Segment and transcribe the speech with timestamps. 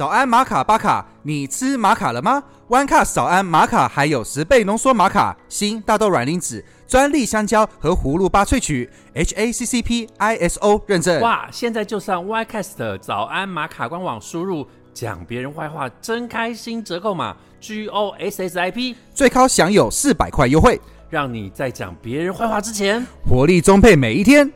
[0.00, 11.20] 早安玛卡巴卡，你吃玛卡了吗？One Cup 早安玛卡还有十倍浓缩玛卡、新大豆软磷脂、专利香蕉和葫芦巴萃取，HACCP ISO 认证。
[11.20, 11.46] 哇！
[11.52, 20.80] 现在就上 YCast 的早安玛卡官网，输入讲别人坏话真开心折扣码 G O S S I P，最高享有四百块优惠，
[21.10, 24.50] 让你在讲别人坏话之前，活力充沛每一天。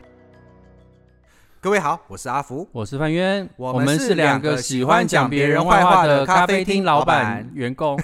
[1.65, 2.69] 各位好，我是阿福。
[2.71, 7.43] 我是范渊，我们是两个喜欢讲别人坏话的咖啡厅老板。
[7.55, 7.99] 员工，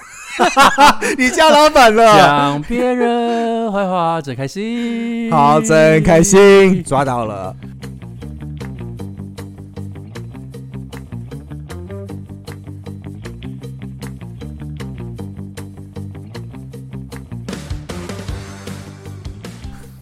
[1.16, 7.56] 你叫老板了，讲别人坏话真开心，好，真开心，抓到了。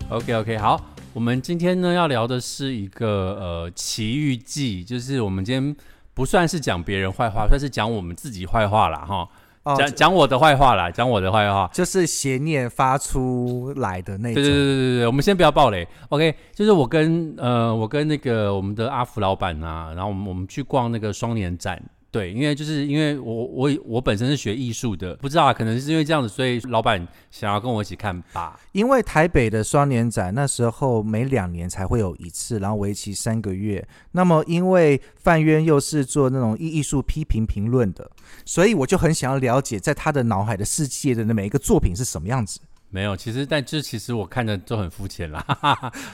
[0.08, 0.80] OK OK，好，
[1.20, 5.76] 我们今天呢要聊的是一个呃奇遇记，就是我们今天
[6.14, 9.00] 不算是讲别人坏话，算是讲我们自己坏话啦。
[9.00, 9.28] 哈。
[9.64, 11.70] 哦讲讲我的坏话啦，讲我的坏话。
[11.74, 14.36] 就是邪念发出来的那种。
[14.36, 16.34] 对对对对对对，我们先不要暴雷，OK？
[16.56, 21.84] 就是我跟呃我跟那个我们的阿福老板啊，然后我们我们去逛那个双年展。
[22.12, 28.60] 对，因为就是因为我我我本身是学艺术的，不知道啊，可能是因为这样子，所以老板想要跟我一起看吧。
[28.72, 33.88] 因为台北的双年展那时候每两年才会有一次，然后为期三个月。
[34.14, 38.10] 那么因为范渊又是做那种艺艺术批评评论的，
[38.44, 42.60] 所以我就很想要了解，在他的脑海的世界的每一个作品是什么样子。
[42.92, 45.46] 没有，其实但这其实我看的都很肤浅啦。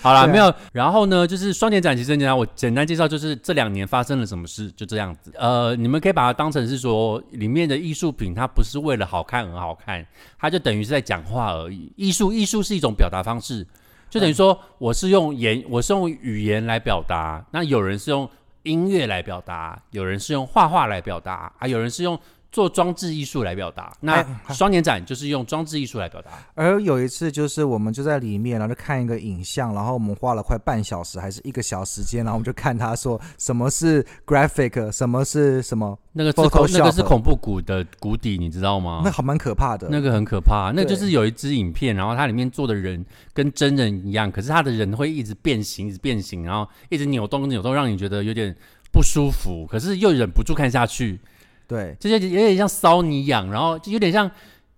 [0.02, 0.54] 好啦，啊没有。
[0.74, 5.32] 然后呢，就是双年展其实很简单，我简单介绍就是这两年发生了什么事，就这样子。
[5.38, 10.06] 呃，你们可以把它当成是说里面的艺术品，它不是为了好看而好看，
[10.38, 11.90] 它就等于是在讲话而已。
[11.96, 13.66] 艺术，艺术是一种表达方式，
[14.10, 18.30] 就等于说我是用言，我是用语言来表达，那有人是用
[18.64, 22.20] 音乐来表达，有人是用画画来表达，啊，有人是用。
[22.56, 26.32] 做装置艺术来表达，那哎双年展就是用装置艺术来表达。
[26.54, 39.02] 而有一次，就是我们就在里面，然后就看一个影像，然后我们花了快半小时还是一个小时间，然后我们就看他说什么是 graphic，什么是什么，那个是恐那个是恐怖谷的谷底，你知道吗？
[39.04, 39.90] 那好蛮可怕的。
[39.92, 48.56] 那个很可怕，那就是有一支影片，然后它里面做的人跟真人一样，可是他的人会一直变形，一直变形，然后一直扭动扭动，让你觉得有点
[48.94, 51.20] 不舒服，可是又忍不住看下去，
[51.68, 54.30] 对，这就有点像搔你痒，然后就有点像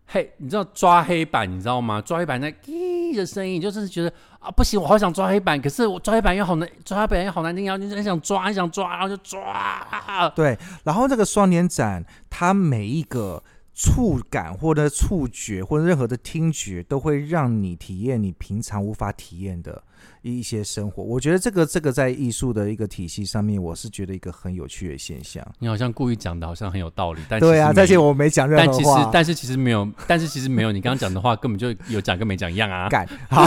[0.06, 2.02] 黑，你知道抓黑板，你知道吗？
[2.02, 10.32] 抓黑板那滴的声音，就是觉得啊不行，我好想抓黑板，可是我抓黑板又好难，抓黑板又好难听，然后就很想抓，很想抓，然后就抓。
[10.36, 13.44] 对，然后这个双年展，它每一个
[13.74, 19.84] 触感或者触觉或者任何的听觉，都会让你体验你平常无法体验的
[20.22, 21.04] 一些生活。
[21.04, 25.46] 我觉得这个这个在艺术的一个体系上面，我是觉得一个很有趣的现象。
[25.60, 29.10] 你好像故意讲的，好像很有道理，但对啊，其实没有而且我没讲任何但其实何。
[29.14, 32.90] 但是其实没有，但是其实没有，你刚刚讲的话根本就有讲跟没讲一样啊。
[32.90, 33.46] 干好，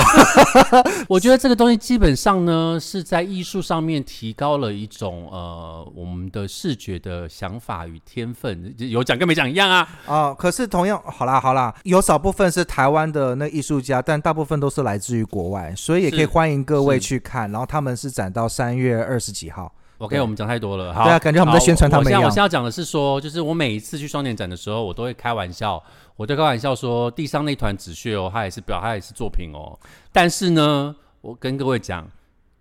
[1.08, 9.88] 我觉得这个东西基本上呢是在艺术上面提高了一种呃我们的视觉的想法与天分，有讲跟没讲一样啊。
[10.06, 17.48] 哦，可是同样，好啦好啦，有少部分是台湾的那艺术家，但大部分都是来自于国外，所以也可以是欢迎各位去看。
[17.52, 19.72] 然后他们是展到三月二十几号。
[19.98, 20.92] OK，我们讲太多了。
[20.92, 25.80] 好，对啊感觉我们在宣传他们我现在一样我现在要讲的是说，就是我每一次去双年展的时候，我都会开玩笑，
[26.16, 29.78] 我都开玩笑说，地上那团纸屑哦，它也是表，它也是作品哦。
[30.10, 32.04] 但是呢，我跟各位讲，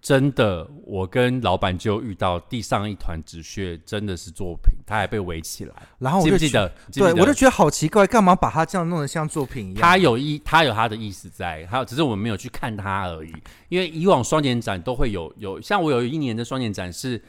[0.02, 5.76] 真的，我跟老板就遇到地上一团纸屑，真的是作品，他还被围起来。
[5.98, 6.70] 然后我就记不记得？
[6.90, 9.82] 记对，得我就觉得好奇怪，干嘛把它这样弄得像作品一样？
[9.82, 13.34] 他有意，他有他的意思在，还有只是我们没有去看他而已。
[13.68, 17.22] 因为以往双年展都会有有，像我有一年的双年展是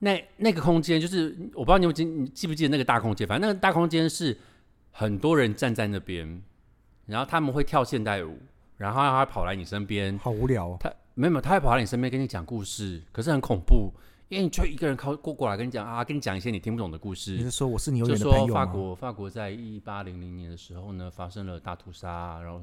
[0.00, 4.36] 那那个空间，就是我不知道你有记你记不记得那个大空间，反正那个大空间是
[4.90, 6.42] 很多人站在那边，
[7.06, 8.36] 然后他们会跳现代舞，
[8.76, 10.76] 然后他跑来你身边，好无聊、哦。
[10.80, 13.90] 他没有没有，他会跑到你身边跟你讲故事，可是很恐怖，
[14.28, 17.32] 因为你就一个人靠过过来跟你讲啊，跟你讲一些你听不懂的故事。
[17.32, 22.60] 你是说我是你永就远的朋友法国，法国在一八零零年的时候呢，发生了大屠杀，然后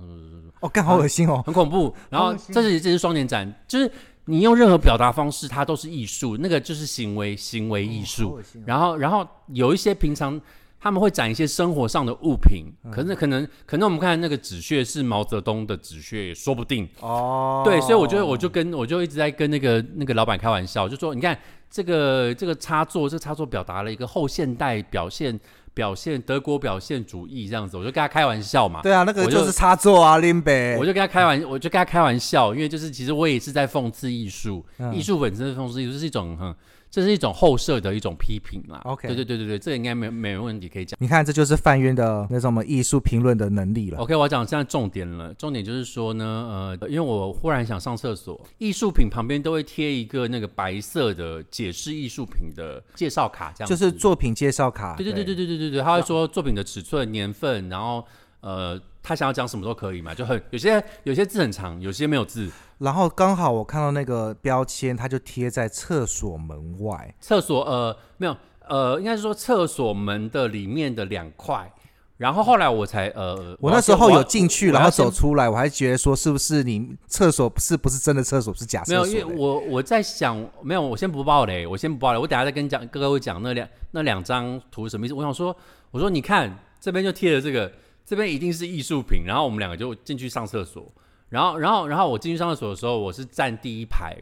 [0.60, 1.42] 哦，干好恶心哦。
[1.48, 1.92] 很恐怖。
[2.12, 3.92] 然后这是这是双年展，就是
[4.26, 8.40] 你用任何表达方式，它都是艺术，那个就是行为行为艺好术。
[8.68, 10.40] 然后然后有一些平常
[10.84, 16.86] 他们会展一些生活上的物品，嗯可是可能可能我们看那个纸屑是毛泽东的纸屑，也说不定。
[17.00, 21.40] 哦，对，所以我就我就跟我就一直在跟那个那个老板开玩笑，就说你看
[21.72, 25.40] 这个这个插座，这个插座表达了一个后现代表现
[25.74, 28.82] 表现德国表现主义这样子，我就跟他开玩笑嘛。
[28.82, 30.76] 对啊，那个我就就是插座啊，林北。
[30.78, 36.54] 我就跟他开玩，我就跟他开玩笑，因为就是其实我也是在讽刺艺术，嗯艺术本身是讽刺艺术，是一种很
[36.94, 38.80] 这是一种后设的一种批评啦。
[38.84, 40.96] OK 对对对对对，这个应该没没问题可以讲。
[41.02, 43.98] 你看，这就是范渊的那种艺术评论的能力了。
[43.98, 54.96] OK，我要讲现在重点了，重点就是说呢，呃，因为我忽然想上厕所，艺术品旁边都会贴一个那个白色的解释艺术品的介绍卡，这样就是作品介绍卡。
[54.96, 58.06] 对对对对对对对对，他会说作品的尺寸、年份，然后
[58.42, 62.52] 呃，他想要讲什么都可以嘛，就很有些有些字很长，有些没有字。
[62.84, 67.16] 然后刚好我看到那个标签，它就贴在厕所门外。
[67.22, 68.36] 厕所呃没有
[68.68, 71.72] 呃，应该是说厕所门的里面的两块，
[72.18, 79.22] 然后后来我才呃，我那时候有进去，然后走出来，我还觉得说是不是你厕所是不是真的厕所，是假没有，厕所嘞？
[79.22, 85.14] 因为我我在想，没有，我先不报嘞，我先不报嘞，我等下再跟讲跟各位讲那两那两张图什么意思。
[85.14, 85.56] 我想说，
[85.92, 87.72] 我说你看这边就贴了这个，
[88.06, 90.90] 这边一定是艺术品，然后我们两个就进去上厕所，
[91.34, 94.16] 然后然后然后我进去上厕所的时候，我是站第一排，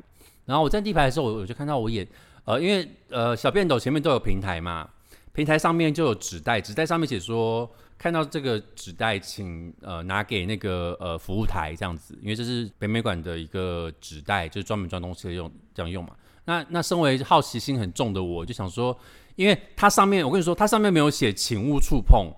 [0.46, 2.08] 然后我站第一排的时候，我我就看到我眼
[2.46, 4.90] 呃，因为呃小便斗前面都有平台嘛，
[5.34, 7.70] 平台上面就有纸袋，纸袋上面写说。
[8.02, 16.16] 看到这个纸袋，请呃拿给那个呃服务台这样子，因为这是北美馆的一个纸袋，就是专门装东西的用这样用嘛。
[16.46, 18.98] 那那身为好奇心很重的我，就想说，
[19.36, 22.34] 因为它上面我跟你说，它上面没有写请勿触碰，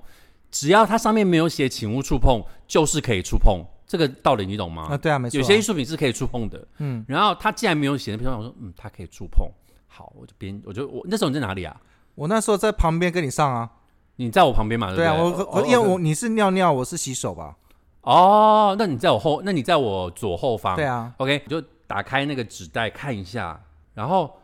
[0.52, 3.66] 只要它上面没有写请勿触碰，就是可以触碰。
[3.94, 4.88] 这个道理你懂吗？
[4.90, 5.40] 啊，对啊，没错啊。
[5.40, 7.06] 有些艺术品是可以触碰的，嗯。
[7.08, 9.48] 然后他既然没有写那边，我说嗯，他可以触碰。
[9.86, 11.80] 好，我就边我就我那时候你在哪里啊？
[12.16, 13.70] 我那时候在旁边跟你上啊。
[14.16, 14.88] 你在我旁边嘛？
[14.88, 17.56] 对对啊，我我哦因为我你是尿尿，我是洗手吧？
[18.02, 20.76] 哦，那你在我后，那你在我左后方。
[20.76, 23.64] 对啊，OK，我就打开那个纸袋看一下，
[23.94, 24.40] 然后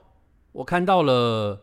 [0.52, 1.60] 我看到了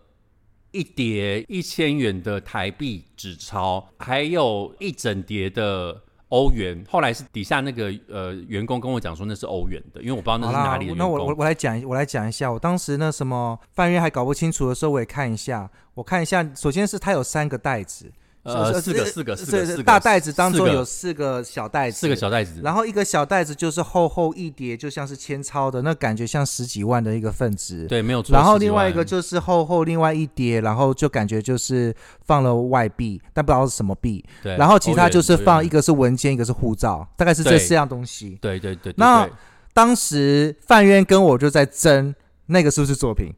[0.73, 6.85] 一叠一千元的台币纸钞，还有一整叠的欧元。
[6.89, 11.35] 后来是底下那个呃员工跟我讲说那是欧元的，因为我不知道那是哪里的，员那我我。
[11.39, 18.11] 我来讲我来讲一下，我当时那什么范院还搞不清楚的时候，我也看一下，我看一下，首先是它有三个袋子，
[18.47, 27.87] 呃，是四个，是四个，四是个，四个大袋子当中有四个小袋子，四个小袋子，然后一个小袋子就是厚厚一叠，就像是千钞的，那感觉像十几万的一个份子。
[27.87, 28.33] 对，没有错。
[28.33, 31.95] 然后另外一个就是厚厚另外一叠，然后就感觉就是
[32.25, 34.25] 放了外币，但不知道是什么币。
[34.43, 38.39] 对，然后其他就是放一个，个是文件，一个是护照，大概是这对四样东西。
[38.41, 39.33] 对对对，对那对
[39.73, 42.15] 当时范渊跟我就在争
[42.47, 43.31] 那个是不是作品，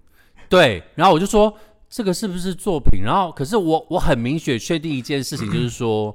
[0.49, 1.53] 对，然后我就说
[1.91, 3.03] 这个是不是作品？
[3.03, 6.15] 然后可是我我很明确确定一件事情，就是说，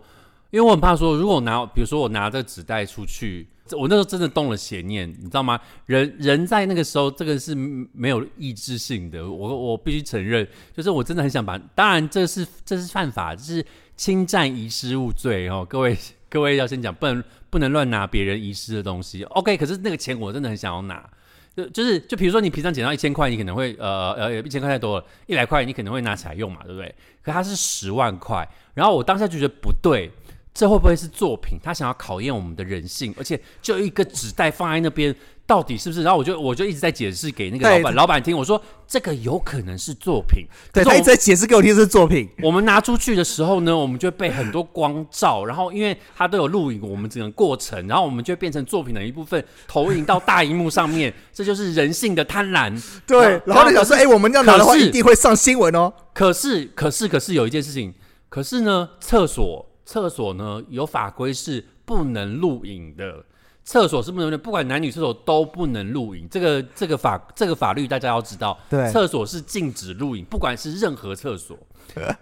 [0.51, 5.59] 因为我很怕说，如果我拿，比如说我拿着纸袋出去，我那时候真的动了邪念，你知道吗？
[5.87, 13.65] 人人在那个时候，这个是没有意志性的，我我必须承认，就是我真的很想把，当然这是这是犯法，这是
[13.97, 15.97] 侵占遗失物罪哦，各位
[16.29, 19.23] 各位要先讲，不能不能乱拿别人遗失的东西。
[19.23, 21.09] OK，可是那个钱我真的很想要拿。
[21.55, 26.93] 就就是就比如说你平常捡到一千块，你可能会呃呃一千块太多了，一百块你可能会拿起来用嘛，对不对？
[27.21, 30.11] 可它是十万块，然后我当下就觉得不对，
[30.53, 31.57] 这会不会是作品？
[31.63, 35.13] 他想要考验我们的人性，而且就一个纸袋放在那边，
[35.47, 36.03] 到底是不是？
[36.03, 42.29] 然后我就我就一直在解释给那个老板老板听，我说这个有可能是作品，对他一直在解释给我听是作品。
[42.43, 52.79] 我们拿出去的时候呢，我们就会被很多光照，然后因为它都有录影我们整个过程，然后我们就会变成作品的一部分，投影到大荧幕上面，这就是人性的贪婪。
[53.07, 55.91] 对，然后你想说，哎、我们这样拿的话，一定会上新闻哦。
[56.13, 57.91] 可是，可是，可是有一件事情，
[58.29, 63.25] 可是呢，厕所厕所呢有法规是不能录影的。
[63.65, 66.27] 厕所是不能的，不管男女厕所都不能录影。
[66.27, 71.57] 这个这个法这个法律大家要知道，对厕所是禁止录影，不管是任何厕所。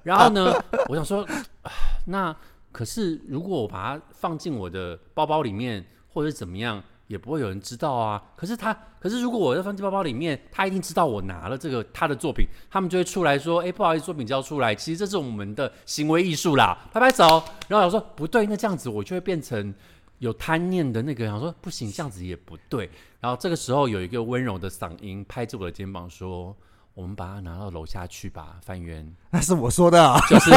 [0.04, 0.54] 然后呢，
[0.88, 1.24] 我想说，
[1.64, 1.72] 啊
[2.06, 2.36] 那
[2.72, 8.22] 可是如果我把它放进我的包包里面，或者怎么样，也不会有人知道啊。
[8.36, 17.44] 可是他，可是如果我在放进包包里面，他一定知道我拿了这个他的作品，他们就会出来说，哎、不好意思，作品交出来，其实这是我们的行为艺术啦，拍拍手。
[17.68, 19.74] 然后我说不对，那这样子我就会变成。
[20.22, 22.88] 有贪念的那个，想说不行，这样子也不对。
[23.20, 26.56] 然后这个时候有一个温柔的嗓音拍着我的肩膀说
[26.94, 29.16] ：“我们把它拿到楼下去吧，范渊。
[29.32, 30.52] 那是我说的、啊，就是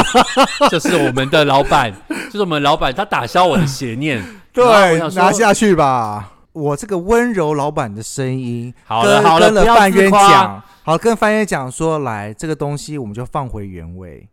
[0.70, 1.90] 就是我们的老板，
[2.28, 4.23] 就是我们老板，他打消我的邪念。
[4.52, 6.33] 对拿下去吧。
[6.54, 14.28] 我这个温柔老板的声音，好了跟好了跟了范渊讲，好，跟范渊讲说，来，这个东西我们就放回原位，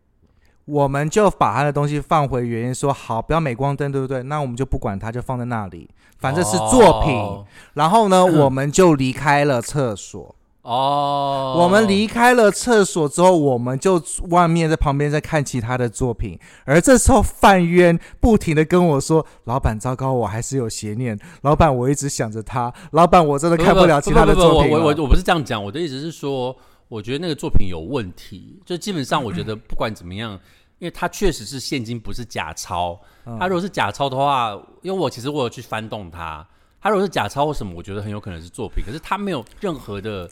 [0.64, 4.22] 我们就把他的东西放回原位，说好，不要镁光灯，对不对？
[4.22, 7.12] 那我们就不管它，就放在那里，反正是作品。
[7.12, 10.34] 哦然后呢，我们就离开了厕所。
[10.62, 14.00] 哦，我们离开了厕所之后，我们就
[14.30, 16.38] 外面在旁边在看其他的作品。
[16.64, 21.18] 而这时候，范渊不停的跟我说：“老板，糟糕，我还是有邪念。
[21.40, 22.72] 老板，我一直想着他。
[22.92, 24.62] 老板，我真的看不了其他的作品了。
[24.62, 28.60] 不不不我我我我不是这样讲，我的意思是说，我觉得那个作品有问题。
[28.64, 30.38] 就基本上，我觉得不管怎么样，
[30.78, 33.00] 因为它确实是现金，不是假钞。
[33.40, 36.46] 它如果是假钞的话，因为我其实我有去翻动它，
[36.80, 38.84] 它如果是假钞或什么，我觉得很有可能是作品。
[38.86, 40.30] 可是它没有任何的，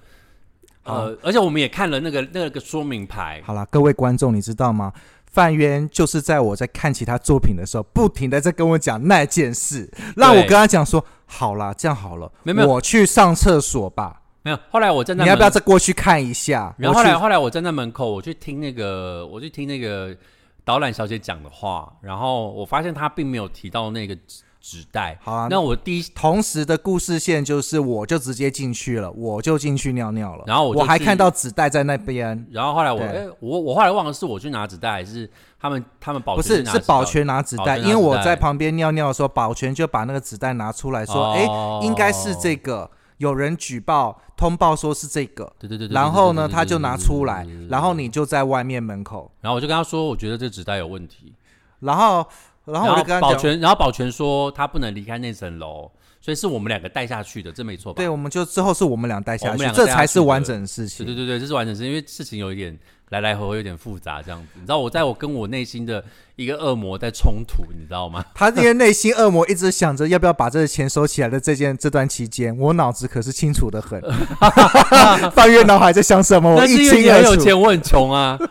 [0.85, 3.43] 呃，而且我们也看了那个那个说明牌。
[3.45, 4.93] 好啦，各位观众，你知道吗？
[5.31, 14.23] 范渊就是在我在看其他作品的时候，不停的在跟我讲那件事，让我跟他讲说：好啦，这样好了，没有我去上厕所吧。
[14.43, 16.75] 没有，后来我站在你要不要再过去看一下？
[16.79, 20.17] 然后后来后来我站在门口，我去听那个，我去听那个
[20.65, 24.17] 导览小姐讲的话，然后我发现她并没有提到那个
[24.61, 25.19] 纸纸袋。
[25.23, 51.35] 好啊，那我第一，同时的故事线就是，我就直接进去了，我就进去尿尿了，然后我我还看到纸袋在那边，然后后来我，我我后来忘了是我去拿纸袋，还是他们他们保不全是是保全拿纸袋，因为我在旁边尿尿的时候，保全就把那个纸袋拿出来说，哎、哦应该是这个，有人举报通报说是这个，对对对对，然后呢他就拿出来然后你就在外面门口，然后我就跟他说，我觉得这纸袋有问题。
[51.81, 52.27] 然后
[52.73, 57.97] 然后我就跟他讲，保全，然后保全说他不能离开那层楼，所以是我们两个带下去的，这没错吧？
[57.97, 61.05] 对，我们就之后是我们俩带下去我们两，个这才是完整的事情。
[61.05, 62.79] 对对对对，这是完整事情因为事情有一点
[63.11, 64.47] 来来回回有点复杂，这样子。
[64.55, 66.05] 你知道我在我跟我内心的
[66.37, 68.25] 一个恶魔在冲突，你知道吗？
[68.35, 74.01] 他那些内心恶魔一直想着要不要把这个钱收起来的这件这段期间，我脑子可是清楚的很。
[75.35, 77.31] 翻越脑海在想什么，我一清二楚。
[77.31, 78.39] 有钱，我很穷啊。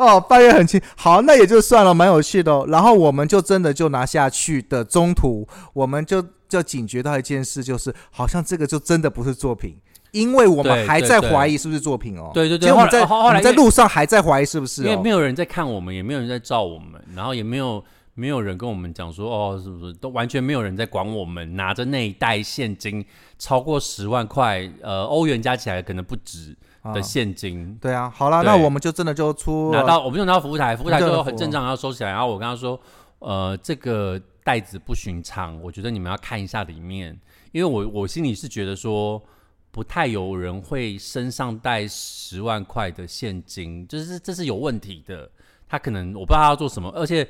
[0.00, 2.64] 哦，半月很轻，好，那也就算了，蛮有趣的、哦。
[2.68, 9.76] 然后我们就真的就拿下去的中途，我们就就警觉到一件事，就是好像这个就真的不是作品。
[10.12, 23.04] 因为我们还在怀疑是不是作品哦，对对对结果我们在路上还在怀疑是不是哦因为没，有人在看我们，也没有人在照我们，然后也没有没有人跟我们讲说哦，是不是都完全没有人在管我们，拿着那一袋现金
[23.38, 27.76] 超过十万块，呃，欧元加起来可能不止啊的现金。
[27.80, 32.10] 对啊，好了，那我们就真的就出了拿到我们就拿到服务台，服务台就很正常要收起来。
[32.10, 32.80] 然后我跟他说，
[33.18, 37.18] 呃，这个袋子不寻常，我觉得你们要看一下里面，
[37.52, 39.22] 因为我我心里是觉得说，
[39.70, 45.30] 不太有人会身上带十万块的现金，就是这是有问题的。
[45.68, 47.26] 他可能我不知道他要做什么，而且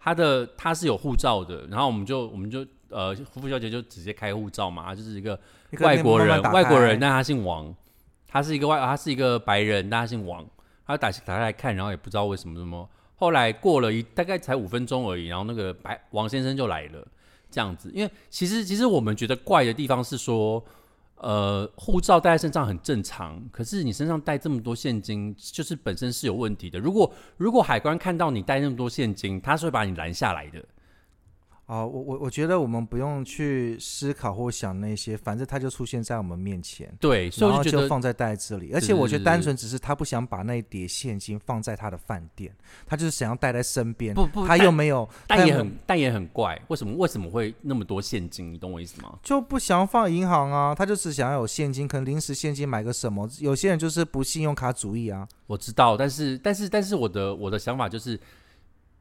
[0.00, 5.38] 他的他是有护照的，然后我们就我们就呃，服务小姐就直接开护照嘛，她就是一个
[5.80, 7.72] 外国人，慢慢外国人，开但他姓王，
[8.34, 10.44] 他是一个外，他是一个白人，但他姓王。
[10.84, 12.86] 他打打来看，然后也不知道为什么什么。
[13.14, 17.06] 后来过了一大概才五分钟而已，然后那个白王先生就来了，
[17.48, 17.92] 这样子。
[17.94, 20.60] 因为其实其实我们觉得怪的地方是说，
[21.18, 26.76] 呃，护照带在身上很正常，可是你身上带这么多现金，就是本身是有问题的。
[26.80, 30.60] 如果如果海关看到你带那么多现金，他是会把你拦下来的。
[31.66, 38.72] 哦，我我我觉得我们不用去思考或想那些，反正它就出现在我们面前，对，所以然后我就觉得就放在袋子里。
[38.74, 42.54] 而且我觉得单纯只是他不想把那一叠现金放在他的饭店，
[42.86, 44.14] 他就是想要带在身边。
[44.14, 48.52] 不不，他又没有，但也很但也很怪，为什么为什么会那么多现金？
[48.52, 49.18] 你懂我意思吗？
[49.22, 53.26] 就不想要放银行啊，他就只想要有现金，可能临时现金买个什么。
[53.40, 55.26] 有些人就是不信用卡主义啊。
[55.46, 58.20] 我知道，但是但是但是我的我的想法就是，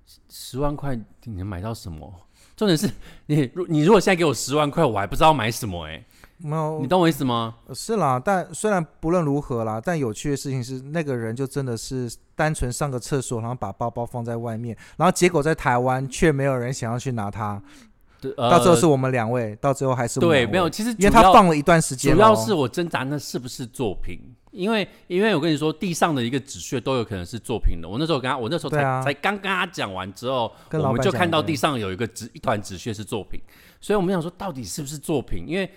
[0.05, 2.13] 十十万块你能买到什么？
[2.55, 2.89] 重点是
[3.25, 6.05] 你如你如果现在给我十万块，我还不知道买什么哎、
[6.37, 6.79] 没有。
[6.81, 7.55] 你懂我意思吗？
[7.73, 17.61] 是啦，但虽然不论如何啦，但有趣的事情是，那个人就真的是单纯上个厕所，然后把包包放在外面，然后结果在台湾却没有人想要去拿它，
[18.31, 24.19] 对到最后是呃我们两位，到最后还是我们位对没有，，其实因为他放了一段时间，主要是我挣扎那是不是作品，
[24.51, 27.87] 因为因为我跟你说，地上的一个纸屑都有可能是作品的。
[27.89, 33.39] 我那时候跟他，我那时候才、啊才刚跟他讲完之后，我们就看到地上有一个纸一团纸屑是作品，
[33.81, 35.45] 所以我们想说到底是不是作品？
[35.47, 35.69] 因为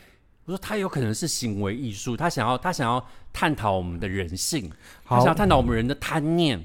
[0.44, 4.70] 我说他有可能是行为艺术，他想要他想要探讨我们的人性，
[5.04, 6.56] 他想要探讨我们人的贪念，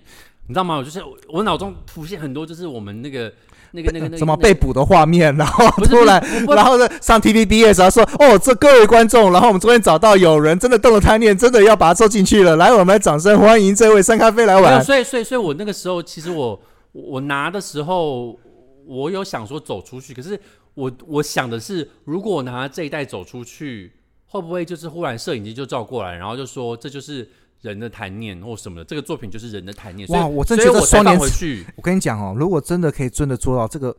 [0.48, 0.76] 你知道吗？
[0.76, 3.34] 我就是我脑中浮现很多，就是我们那个
[3.72, 14.84] 那个那个 那个什么被捕的画面，然后突然然后呢上 TVBS 然后说哦，这各位观众，然后我们昨天找到有人真的动了贪念，真的要把他收进去了，来，我们来掌声欢迎这位三咖啡来玩。
[14.84, 16.62] 所以所以所以我那个时候，其实我
[16.92, 18.38] 我我拿的时候，
[18.86, 20.40] 我有想说走出去，可是
[20.74, 23.94] 我我想的是，如果我拿这一袋走出去，
[24.26, 27.30] 会不会就是忽然摄影机就照过来，然后就说这就是
[27.62, 30.08] 人的贪念或什么的，这个作品就是人的贪念。
[30.10, 31.66] 哇我真觉得双年放回去。
[31.76, 33.96] 我跟你讲哦，如果真的可以真的做到这个。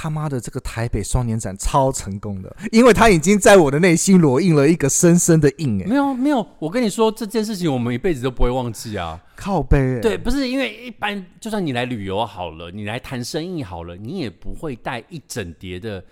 [0.00, 9.20] 他妈的，这个台北双年展超成功的，因为他已经在我的内心裸印了一个深深的印，哎，没有没有，我跟你说这件事情，我们一辈子都不会忘记啊。
[9.34, 16.04] 靠背，哎对，，不是因为一般，就算你来旅游好了，你来谈生意好了，你也不会带一整叠的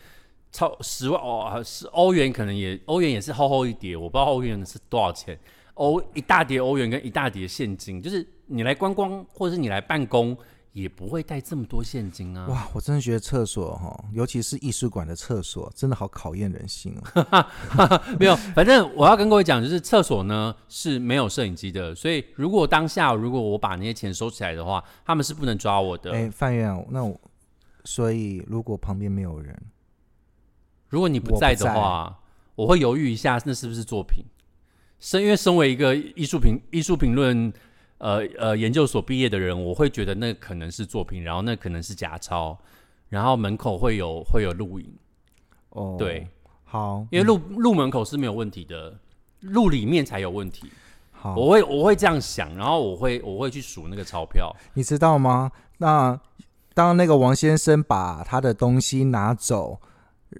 [0.50, 5.38] 超十万哦，是欧元可能也欧元也是厚厚一叠，我不知道欧元是多少钱，
[5.76, 10.36] 欧一大叠欧元跟一大叠现金，就是你来观光或者是你来办公。
[10.72, 12.46] 也不会带这么多现金啊！
[12.48, 17.46] 哇，我真的觉得厕所哈，尤其是艺术馆的厕所，真的好考验人性哦。
[18.20, 26.12] 没有，反正我要跟各位讲，就是厕所呢是没有摄影机的，所以如果当下如果我把那些钱收起来的话，他们是不能抓我的。
[26.12, 27.18] 哎，范院，那我
[27.86, 29.58] 所以如果旁边没有人，
[30.90, 32.20] 如果你不在的话，
[32.54, 34.22] 我会犹豫一下，那是不是作品？
[35.00, 37.52] 身因为身为一个艺术评艺术评论。
[37.98, 42.54] 呃呃，研究所毕业的人，我会觉得那可能是作品，然后那可能是假钞，
[43.08, 44.86] 然后门口会有会有录影。
[45.70, 46.28] 哦，对，
[46.64, 48.94] 好，因为路路门口是没有问题的，
[49.40, 50.70] 路里面才有问题。
[51.10, 55.50] 好，我会我会这样想，然后我会我会去数那个钞票，你知道吗？
[55.78, 56.20] 那
[56.74, 59.80] 当那个王先生把他的东西拿走。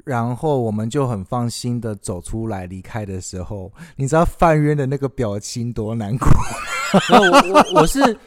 [0.05, 6.29] 然后我们就很放心的走出来离开的时候，你知道范渊的那个表情多难过？
[7.11, 8.19] 我我我是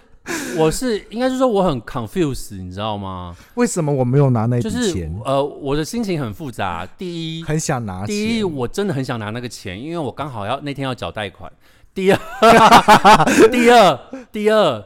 [0.57, 3.35] 我是应该是说我很 confused，你知道吗？
[3.55, 5.13] 为什么我没有拿那笔钱？
[5.25, 6.87] 呃，我的心情很复杂。
[6.97, 11.51] 第一，很想拿；第一，我真的很想拿那个钱，因为我刚好要那天要缴贷款。
[11.93, 12.19] 第二，
[13.51, 13.99] 第二，
[14.31, 14.83] 第二。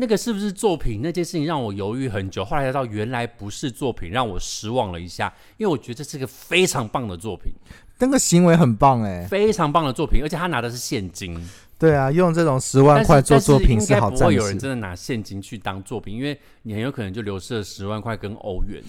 [0.00, 1.00] 那个是不是作品？
[1.02, 5.32] 那件事情让我犹豫很久，后来才知道原来不是作品，让我失望了一下。
[5.56, 7.52] 因为我觉得这是个非常棒的作品，
[7.98, 11.36] 那个行为很棒哎，非常棒的作品，而且他拿的是现金。
[11.80, 18.80] 对啊，用这种十万块做作品是好不会有人真的拿现金去当作品，因为你很有可能就流失了十万块跟欧元。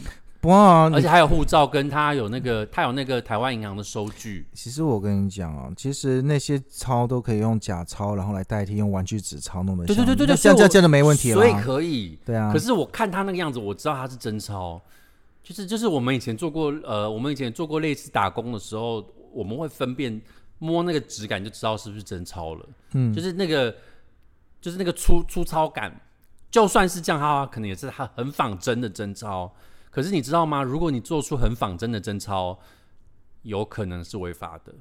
[0.43, 0.89] 哇！
[0.89, 4.47] 而且还有护照，跟他有那个，他有那个台湾银行的收据。
[4.53, 9.85] 其实我跟你讲啊，其实那些钞都可以用假钞，然后来代替用玩具纸钞弄的。
[9.85, 11.35] 对对对对对，这样这样真的没问题了。
[11.35, 12.17] 所以可以。
[12.25, 12.53] 对啊。
[12.53, 14.81] 可是我看他那个样子，我知道他是真钞。
[15.43, 19.03] 就是就是我们以前做过，呃，我们以前做过类似打工的时候，
[19.33, 20.21] 我们会分辨
[20.59, 22.65] 摸那个质感就知道是不是真钞了。
[22.93, 23.13] 嗯。
[23.13, 23.75] 就是那个，
[24.61, 25.93] 就是那个粗粗糙感，
[26.49, 29.51] 就算是这样，它可能也是它很仿真的真钞。
[29.89, 30.61] 可是你知道吗？
[30.61, 32.57] 如果你做出很仿真的真钞，
[33.41, 34.73] 有可能是违法的，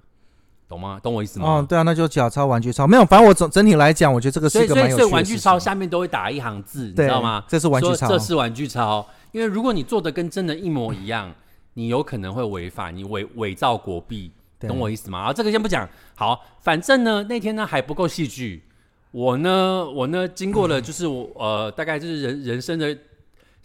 [0.68, 1.01] 懂吗？
[1.03, 1.47] 懂我意思吗？
[1.47, 3.05] 哦，对啊，那就假钞、玩具钞没有。
[3.05, 4.99] 反正我整整体来讲，我觉得这个是一个蛮有趣的。
[5.03, 7.42] 所以玩具钞下面都会打一行字，你知道吗？
[7.49, 9.07] 这是玩具钞，这是玩具钞。
[9.33, 11.33] 因为如果你做的跟真的一模一样，
[11.75, 15.21] 你有可能会违法，你伪伪造国币，懂我意思吗？
[15.21, 15.88] 啊，这个先不讲。
[16.14, 18.64] 好，反正呢，那天呢还不够戏剧。
[19.11, 22.97] 我呢，我呢，经过了 就是我呃，大概就是人人生的。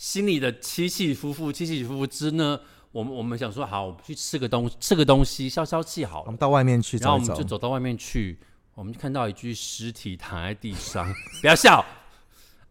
[0.03, 2.59] 心里的起起伏伏，起起伏伏之呢，
[2.91, 6.23] 我们我们想说，好，我们去吃个东吃个东西，消消气好了。
[6.25, 8.37] 我们到外面去，然后我们就走到外面去，
[8.75, 11.07] 我们就看到一具尸体躺在地上。
[11.39, 11.85] 不要笑，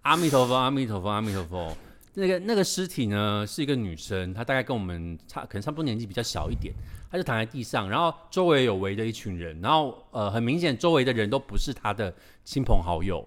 [0.02, 1.74] 阿弥陀佛，阿弥陀佛，阿弥陀佛。
[2.12, 6.74] 那个那个尸体呢，是一个女生，她大概跟我们差，可能差不多年纪比较小一点。
[7.10, 12.14] 她就躺在地上，然后周围有围着一群人，然后呃，很明显周围的人都不是她的
[12.44, 13.26] 亲朋好友。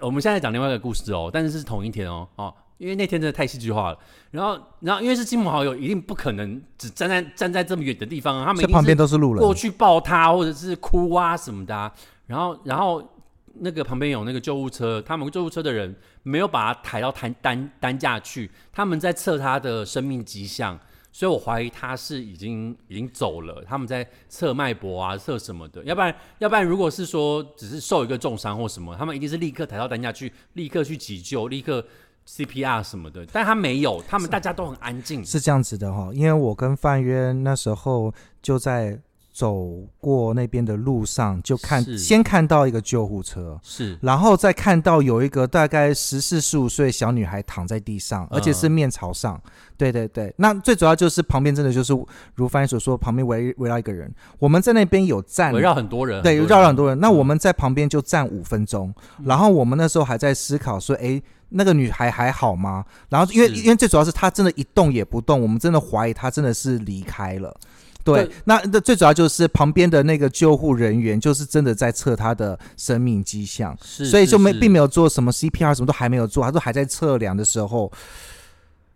[0.00, 2.54] 我们现在讲另外一个故事哦，但是是同一天哦，哦。
[2.84, 3.98] 因为那天真的太戏剧化了，
[4.30, 11.90] 然后，然后因为是亲朋好友，一定不可能只站在站在这么远的地方啊，他们旁边都是路人，过去抱他或者是哭啊什么的，
[12.26, 13.02] 然后，然后
[13.54, 20.78] 那个旁边有那个救护车，他们救护车的人没有把他抬到担担担架去，他们在测他的生命迹象，
[21.10, 31.82] 所以我怀疑他是已经已经走了，他们在测脉搏啊，测什么的，要不然，要不然如果是说只是受一个重伤或什么，他们一定是立刻抬到担架去，立刻去急救，立刻。
[32.26, 35.24] CPR 什么的，但他没有，他们大家都很安静。
[35.24, 38.98] 是这样子的哈，因为我跟范渊那时候就在
[39.34, 49.38] 走过那边的路上，就看先看到一个救护车，是，然后再看到有一个大概十四十五岁小女孩躺在地上，而且是面朝上。
[49.76, 51.92] 对对对，那最主要就是旁边真的就是
[52.36, 57.00] 如翻译所说，旁边围围绕一个人，我们在那边有站，围绕很多人，对，绕了很多人。
[57.00, 58.94] 那我们在旁边就站五分钟，
[59.24, 61.20] 然后我们那时候还在思考说，哎。
[61.56, 62.84] 那个女孩还好吗？
[63.08, 67.54] 然后因为因为最主要是她真的一动也不动，我们真的怀疑她真的是离开了。
[68.04, 77.90] 对，那那最主要就是旁边的那个救护人员就是真的在测他的生命迹象，所以就没并没有做什么 CPR，什么都还没有做，他说还在测量的时候，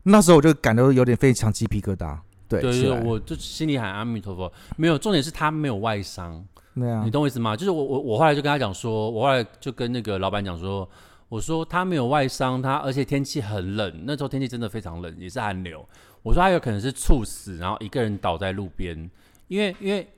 [0.02, 2.18] 那时候我就感到有点非常鸡皮疙瘩。
[2.46, 4.52] 对，对，我就心里喊阿弥陀佛。
[4.76, 6.44] 没有，重点是他没有外伤。
[6.74, 7.56] 对啊，你懂我意思吗？
[7.56, 10.88] 就是我我我后来就跟他讲说，我后来就跟那个老板讲说。
[11.30, 15.86] 我说他没有外伤，他而且天气很冷，那时候天气真的非常冷，也是寒流。
[16.22, 19.10] 我说他有可能是猝死，然后一个人倒在路边。
[19.48, 20.08] 因为因为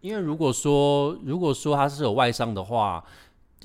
[0.00, 3.02] 因为如果说如果说他是有外伤的话，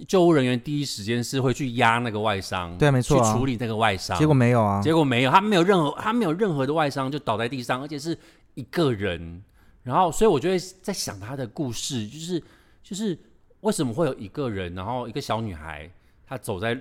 [0.08, 4.18] 救护人员第一时间是会去压那个外伤，对，没错，去处理那个外伤。
[4.18, 8.18] 结果没有啊，结果没有，他没有任何他没有任何的外伤，就倒在地上，而且是
[8.54, 9.44] 一个人。
[9.84, 12.42] 然后，所以我就会在想他的故事，就是
[12.84, 13.18] 就是。
[13.64, 15.90] 为什么会有一个人，然后一个小女孩，
[16.28, 16.78] 她走在，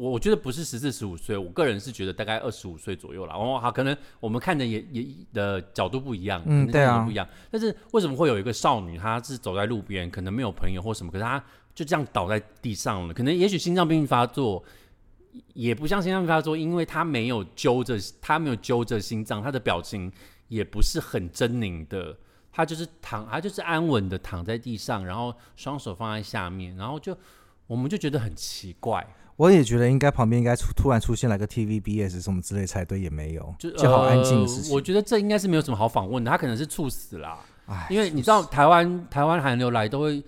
[0.00, 3.34] 我我觉得不是十四十五岁，我个人是觉得大概二十五岁左右了。
[3.34, 7.28] 哦，好，可能我们看的也也的角度不一样，嗯对不一样。
[7.50, 11.42] 但是为什么会有一个少女，她是走在路边，可能没有朋友或什么，可是她
[11.74, 14.64] 就这样倒在地上了，可能也许心脏病发作。
[15.54, 20.10] 也不像心脏病发作，因为她没有揪着，她没有揪着心脏，她的表情
[20.48, 22.16] 也不是很狰狞的，
[22.50, 27.16] 她就是躺，她就是安稳的躺在地上，然后双手放在下面，然后就
[27.70, 29.06] 我们就觉得很奇怪，
[29.36, 34.62] 我也觉得应该旁边应该出突然出现来个 TVBS 什么之类才对，也没有，就就好安静的事呃。
[34.64, 34.74] 情。
[34.74, 40.20] 我觉得这应该是没有什么好访问的，他可能是猝死啦，哎，因为你知道台湾台湾韩流来都会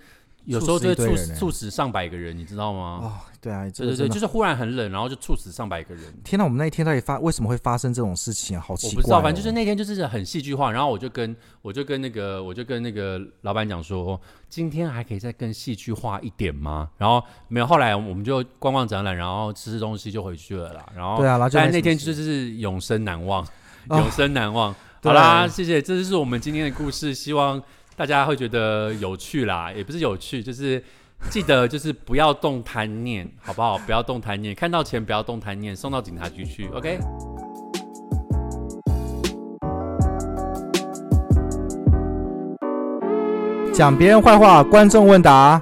[0.45, 2.99] 有时候就会猝猝死上百个人，你知道吗？
[3.01, 6.03] 哦，对啊，对对对，就是忽然很冷，然后就猝死上百个人。
[6.23, 6.43] 天哪！
[6.43, 8.63] 我们那一天到底发为什么会发生这种事情啊？
[8.65, 8.93] 好奇怪、哦！
[8.93, 16.89] 我不知道，反正就是那天就是很戏剧化，然后我就跟我就跟那个我就跟那个老板讲说，今天还可以再更戏剧化一点吗？
[16.97, 20.85] 然后没有，后来我们就逛逛展览，然后吃吃东西就回去了啦。
[20.95, 23.41] 然后对啊，然后就但那天就是永生难忘，
[23.87, 24.75] 哦永生难忘。
[25.03, 27.61] 好啦，谢谢，这就是我们今天的故事，希望
[27.95, 30.83] 大家会觉得有趣啦，也不是有趣，就是
[31.29, 33.77] 记得就是不要动贪念， 好不好？
[33.77, 36.99] 不要动贪念，看到钱不要动贪念，送到警察局去，OK？
[43.71, 45.61] 讲别人坏话，观众问答。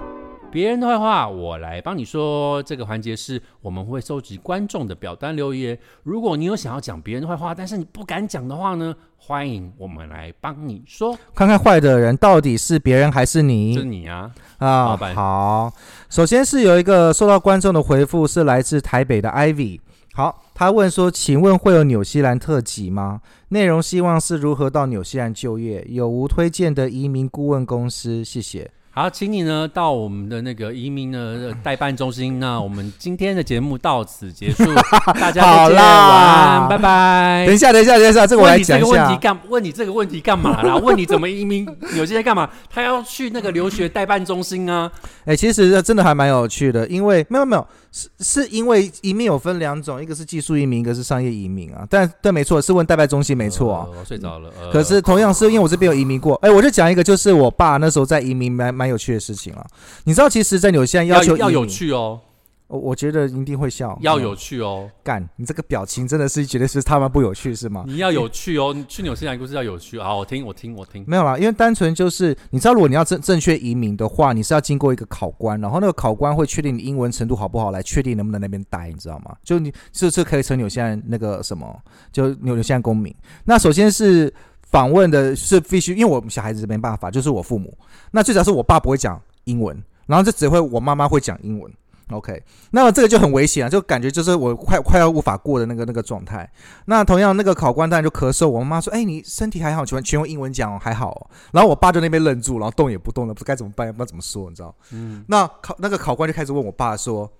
[0.52, 2.62] 别人的坏话，我来帮你说。
[2.64, 5.78] 这个环节是我们会收集观众的表单留言。
[6.04, 11.18] 如果你有想要讲别人的坏话，但是你不敢讲的话呢，欢迎我们来帮你说。
[11.34, 15.74] 看看坏的人到底是别人还是你是你你啊，啊好，
[16.10, 19.80] 首先是有一个收到观众的回复，是来自台北的 Ivy。
[20.14, 23.22] 好，他问说：“请问会有纽西兰特辑吗？
[23.48, 28.22] 内容希望是如何到纽西兰就业，有无推荐的移民顾问公司？
[28.22, 28.70] 谢谢。
[28.94, 32.42] 好，请你呢到我们的那个移民的代办中心。
[32.42, 34.66] 那我们今天的节目到此结束，
[35.18, 36.28] 大家好再见，啦晚
[36.60, 37.46] 安，拜拜。
[37.46, 38.92] 等一下，等一下，等一下，这个我来问你这讲一下。
[38.92, 39.40] 个问题干？
[39.48, 40.76] 问你这个问题干嘛啦？
[40.84, 42.50] 问你怎么移民有些人干嘛？
[42.70, 44.92] 他要去那个留学代办中心啊。
[45.24, 51.88] 哎、其实真的还蛮有趣的，因为没有没有，是是因为移民有分两种，一个是技术移民，一个是商业移民啊。
[51.90, 53.88] 但但没错，是问代办中心没错啊。
[53.90, 54.50] 呃我睡着了。
[54.62, 59.64] 呃可是同样是因为我这边有移民过，哎、我就讲一个，就是我爸那时候在移民蛮蛮有趣的事情了。
[60.06, 62.20] 你知道，其实，在纽西兰要求要要有，趣哦，
[62.66, 67.84] 我我觉得一定会笑，嗯要有趣哦，干，你这个表情真的是觉得是他妈不有趣是吗？
[67.88, 68.74] 你要有趣哦。
[68.74, 71.04] 你去纽西兰故事要有趣啊，我听我听我听。
[71.06, 79.36] 没有啦，因为单纯就是你知道，如果你要正正确移民的话，你是要经过一个考官，然后那个考官会确定你英文程度好不好，来确定能不能那边待，你知道吗？
[79.44, 81.78] 就你这这可以成纽西兰那个什么，
[82.12, 83.14] 就纽纽西兰公民。
[83.46, 84.34] 那首先是
[84.72, 87.78] 访问的是必须，因为我们小孩子没办法，就是我父母。
[88.12, 91.72] 那最主要是我爸不会讲英文，然后就只会我妈妈会讲英文。
[92.12, 96.50] OK，那么这个就很危险啊，就感觉就是我快快要无法过的那个那个状态。
[96.86, 99.86] 那同样那个考官当然就咳嗽，我妈妈说：“哎、你身体还好？
[99.86, 104.76] 全全用英文讲哦，还好、哦。”然后我爸就那边愣住，然后动也不动了，不知该怎么办，也不知道怎么说，你知道？
[104.92, 107.32] 嗯那考那个考官就开始问我爸说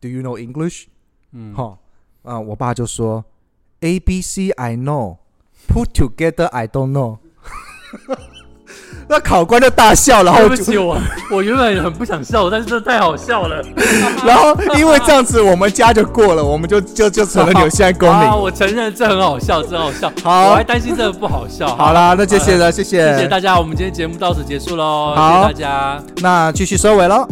[0.00, 0.84] ：“Do you know English？”
[1.32, 1.78] 嗯，哈、
[2.22, 3.22] 啊、我爸就说
[3.80, 5.18] ：“A B C I know,
[5.66, 7.18] put together I don't know。
[9.08, 10.98] ”那考官就大笑，然后就对不起我，
[11.30, 13.62] 我原本很不想笑，但是这太好笑了。
[14.26, 18.28] 然后因为这样子，我们家就过了，我们就就就成了纽西兰公民。
[18.28, 20.12] 啊，我承认这很好笑，真好笑。
[20.24, 21.68] 好我还担心这个不好笑。
[21.76, 26.02] 好啦，那谢谢了，谢谢，谢谢大家，我们今天节目到此结束喽，谢谢大家。
[26.16, 27.28] 那继续收尾喽。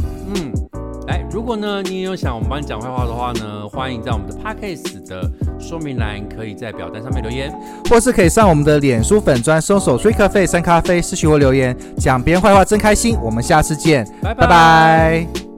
[1.04, 7.52] 嗯，来，如果呢你也有想我们帮你讲坏话的话呢，欢迎在我们的 podcast 的说明栏可以在表单上面留言。
[7.88, 13.16] 或是可以上我们的脸书粉专搜索 “three 咖啡三咖啡”私讯或留言，讲别人坏话真开心。
[13.22, 15.53] 我们下次见，拜拜拜